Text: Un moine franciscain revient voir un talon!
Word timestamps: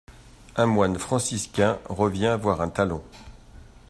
Un 0.55 0.65
moine 0.65 0.97
franciscain 0.97 1.77
revient 1.87 2.35
voir 2.41 2.61
un 2.61 2.69
talon! 2.69 3.03